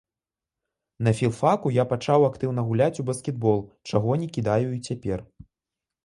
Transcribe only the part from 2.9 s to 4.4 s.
у баскетбол, чаго не